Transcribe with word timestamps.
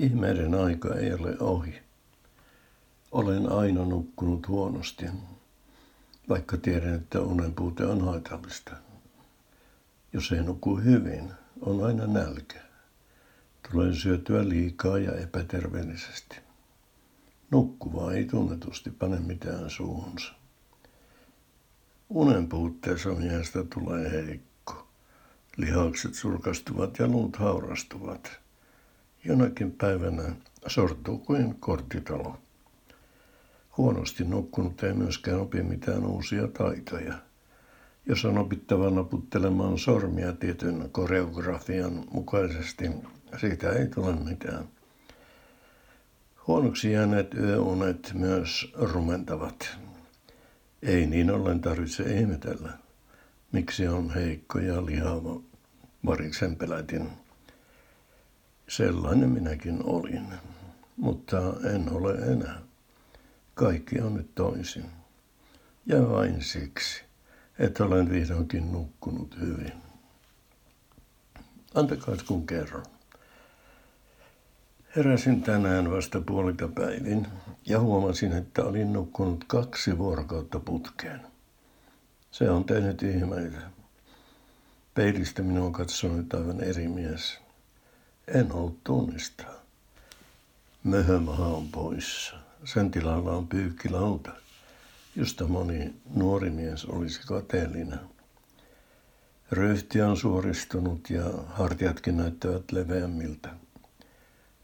Ihmeiden 0.00 0.54
aika 0.54 0.94
ei 0.94 1.12
ole 1.14 1.36
ohi. 1.40 1.74
Olen 3.12 3.52
aina 3.52 3.84
nukkunut 3.84 4.48
huonosti, 4.48 5.06
vaikka 6.28 6.56
tiedän, 6.56 6.94
että 6.94 7.20
unen 7.20 7.54
puute 7.54 7.86
on 7.86 8.04
haitallista. 8.04 8.76
Jos 10.12 10.32
ei 10.32 10.42
nuku 10.42 10.76
hyvin, 10.76 11.30
on 11.60 11.84
aina 11.84 12.06
nälkä. 12.06 12.60
Tulee 13.70 13.94
syötyä 13.94 14.48
liikaa 14.48 14.98
ja 14.98 15.12
epäterveellisesti. 15.12 16.36
Nukkuva 17.50 18.12
ei 18.12 18.24
tunnetusti 18.24 18.90
pane 18.90 19.20
mitään 19.20 19.70
suuhunsa. 19.70 20.32
Unen 22.08 22.48
puutteessa 22.48 23.08
miehestä 23.08 23.64
tulee 23.74 24.10
heikko. 24.10 24.86
Lihakset 25.56 26.14
surkastuvat 26.14 26.98
ja 26.98 27.06
luut 27.08 27.36
haurastuvat. 27.36 28.40
Jonakin 29.24 29.72
päivänä 29.72 30.22
sortuu 30.66 31.18
kuin 31.18 31.54
korttitalo. 31.60 32.38
Huonosti 33.76 34.24
nukkunut 34.24 34.82
ei 34.82 34.92
myöskään 34.92 35.40
opi 35.40 35.62
mitään 35.62 36.04
uusia 36.04 36.48
taitoja. 36.48 37.14
Jos 38.06 38.24
on 38.24 38.38
opittava 38.38 38.90
naputtelemaan 38.90 39.78
sormia 39.78 40.32
tietyn 40.32 40.88
koreografian 40.92 42.04
mukaisesti, 42.10 42.90
siitä 43.40 43.72
ei 43.72 43.88
tule 43.88 44.16
mitään. 44.16 44.64
Huonoksi 46.46 46.92
jääneet 46.92 47.34
yöunet 47.34 48.10
myös 48.14 48.72
rumentavat. 48.76 49.78
Ei 50.82 51.06
niin 51.06 51.30
ollen 51.30 51.60
tarvitse 51.60 52.02
ihmetellä, 52.02 52.72
miksi 53.52 53.88
on 53.88 54.10
heikko 54.14 54.58
ja 54.58 54.86
lihava 54.86 55.40
variksen 56.06 56.56
pelätin. 56.56 57.08
Sellainen 58.80 59.30
minäkin 59.30 59.82
olin, 59.84 60.26
mutta 60.96 61.38
en 61.74 61.92
ole 61.92 62.14
enää. 62.14 62.58
Kaikki 63.54 64.00
on 64.00 64.14
nyt 64.14 64.34
toisin. 64.34 64.84
Ja 65.86 66.08
vain 66.10 66.42
siksi, 66.42 67.04
että 67.58 67.84
olen 67.84 68.10
vihdoinkin 68.10 68.72
nukkunut 68.72 69.36
hyvin. 69.40 69.72
Antakaa 71.74 72.14
kun 72.28 72.46
kerron. 72.46 72.84
Heräsin 74.96 75.42
tänään 75.42 75.90
vasta 75.90 76.20
puolita 76.20 76.68
päivin 76.68 77.26
ja 77.66 77.80
huomasin, 77.80 78.32
että 78.32 78.64
olin 78.64 78.92
nukkunut 78.92 79.44
kaksi 79.44 79.98
vuorokautta 79.98 80.60
putkeen. 80.60 81.20
Se 82.30 82.50
on 82.50 82.64
tehnyt 82.64 83.02
ihmeitä. 83.02 83.58
Peilistä 84.94 85.42
minua 85.42 85.66
on 85.66 85.72
katsonut 85.72 86.34
aivan 86.34 86.60
eri 86.60 86.88
mies. 86.88 87.49
En 88.34 88.52
ollut 88.52 88.84
tunnistaa. 88.84 89.54
Möhömaha 90.84 91.46
on 91.46 91.68
poissa. 91.68 92.36
Sen 92.64 92.90
tilalla 92.90 93.32
on 93.32 93.48
pyykkilauta, 93.48 94.32
josta 95.16 95.48
moni 95.48 95.94
nuori 96.14 96.50
mies 96.50 96.84
olisi 96.84 97.20
kateellinen. 97.26 98.00
Ryhti 99.52 100.02
on 100.02 100.16
suoristunut 100.16 101.10
ja 101.10 101.24
hartiatkin 101.46 102.16
näyttävät 102.16 102.72
leveämmiltä. 102.72 103.48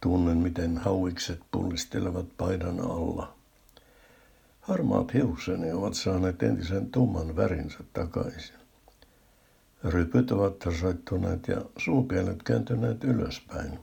Tunnen, 0.00 0.36
miten 0.36 0.78
hauikset 0.78 1.40
pullistelevat 1.50 2.26
paidan 2.36 2.80
alla. 2.80 3.34
Harmaat 4.60 5.14
hiusseni 5.14 5.72
ovat 5.72 5.94
saaneet 5.94 6.42
entisen 6.42 6.90
tumman 6.90 7.36
värinsä 7.36 7.78
takaisin. 7.92 8.62
Rypyt 9.84 10.30
ovat 10.30 10.58
tasoittuneet 10.58 11.48
ja 11.48 11.62
suupielet 11.76 12.42
kääntyneet 12.42 13.04
ylöspäin. 13.04 13.78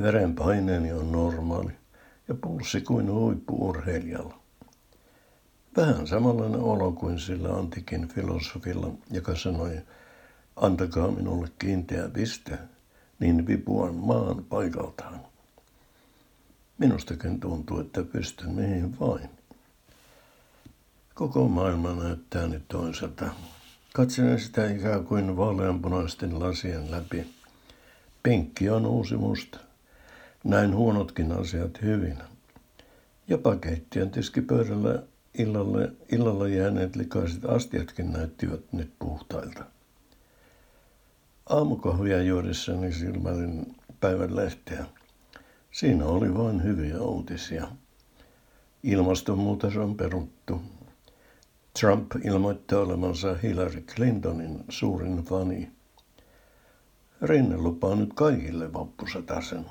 Verenpaineeni 0.00 0.92
on 0.92 1.12
normaali 1.12 1.72
ja 2.28 2.34
pulssi 2.34 2.80
kuin 2.80 3.12
huippuurheilijalla. 3.12 4.38
Vähän 5.76 6.06
samanlainen 6.06 6.60
olo 6.60 6.92
kuin 6.92 7.18
sillä 7.18 7.48
antikin 7.56 8.08
filosofilla, 8.08 8.90
joka 9.10 9.36
sanoi, 9.36 9.80
antakaa 10.56 11.10
minulle 11.10 11.48
kiinteä 11.58 12.08
piste, 12.08 12.58
niin 13.18 13.46
vipuan 13.46 13.94
maan 13.94 14.44
paikaltaan. 14.44 15.20
Minustakin 16.78 17.40
tuntuu, 17.40 17.80
että 17.80 18.02
pystyn 18.02 18.50
mihin 18.50 19.00
vain. 19.00 19.30
Koko 21.14 21.48
maailma 21.48 21.94
näyttää 21.94 22.46
nyt 22.46 22.68
toiselta. 22.68 23.24
Katselen 23.96 24.40
sitä 24.40 24.70
ikään 24.70 25.04
kuin 25.04 25.36
vaaleanpunaisten 25.36 26.40
lasien 26.40 26.90
läpi. 26.90 27.26
Penkki 28.22 28.70
on 28.70 28.86
uusi 28.86 29.16
musta. 29.16 29.58
Näin 30.44 30.74
huonotkin 30.74 31.32
asiat 31.32 31.82
hyvin. 31.82 32.18
Jopa 33.28 33.56
keittiön 33.56 34.10
tiskipöydällä 34.10 35.02
illalle, 35.38 35.92
illalla 36.12 36.48
jääneet 36.48 36.96
likaiset 36.96 37.44
astiatkin 37.44 38.12
näyttivät 38.12 38.72
nyt 38.72 38.90
puhtailta. 38.98 39.64
Aamukahvia 41.48 42.22
juodessani 42.22 42.92
silmäilin 42.92 43.76
päivän 44.00 44.36
lehteä. 44.36 44.86
Siinä 45.70 46.06
oli 46.06 46.34
vain 46.34 46.62
hyviä 46.62 47.00
uutisia. 47.00 47.68
Ilmastonmuutos 48.82 49.76
on 49.76 49.96
peruttu. 49.96 50.60
Trump 51.80 52.12
ilmoittaa 52.24 52.80
olevansa 52.80 53.34
Hillary 53.42 53.80
Clintonin 53.80 54.64
suurin 54.68 55.24
fani. 55.24 55.70
Rinne 57.22 57.56
lupaa 57.56 57.94
nyt 57.94 58.10
kaikille 58.14 58.72
vappusatasen. 58.72 59.66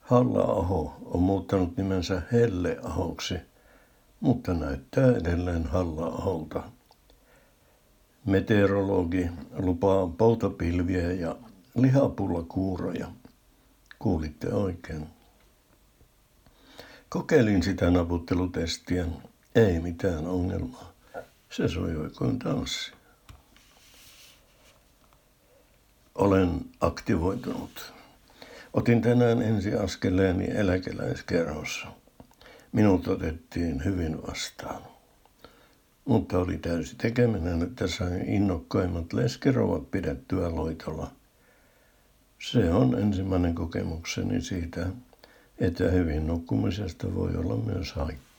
Halla-aho 0.00 0.96
on 1.04 1.22
muuttanut 1.22 1.76
nimensä 1.76 2.22
Helle-ahoksi, 2.32 3.34
mutta 4.20 4.54
näyttää 4.54 5.16
edelleen 5.16 5.64
Halla-aholta. 5.64 6.62
Meteorologi 8.26 9.30
lupaa 9.56 10.06
poutapilviä 10.06 11.12
ja 11.12 11.36
lihapullakuuroja. 11.74 13.06
Kuulitte 13.98 14.54
oikein. 14.54 15.06
Kokeilin 17.08 17.62
sitä 17.62 17.90
naputtelutestiä. 17.90 19.06
Ei 19.58 19.80
mitään 19.80 20.26
ongelmaa. 20.26 20.92
Se 21.50 21.68
sujui 21.68 22.10
kuin 22.10 22.38
tanssi. 22.38 22.92
Olen 26.14 26.60
aktivoitunut. 26.80 27.92
Otin 28.72 29.02
tänään 29.02 29.42
ensi 29.42 29.74
askeleeni 29.74 30.44
eläkeläiskerhossa. 30.54 31.86
Minut 32.72 33.08
otettiin 33.08 33.84
hyvin 33.84 34.26
vastaan. 34.26 34.82
Mutta 36.04 36.38
oli 36.38 36.58
täysi 36.58 36.96
tekeminen, 36.96 37.62
että 37.62 37.86
sain 37.86 38.28
innokkaimmat 38.28 39.12
leskerovat 39.12 39.90
pidettyä 39.90 40.54
loitolla. 40.54 41.10
Se 42.50 42.70
on 42.70 42.98
ensimmäinen 42.98 43.54
kokemukseni 43.54 44.42
siitä, 44.42 44.86
että 45.58 45.84
hyvin 45.84 46.26
nukkumisesta 46.26 47.14
voi 47.14 47.36
olla 47.36 47.56
myös 47.56 47.92
haittaa. 47.92 48.37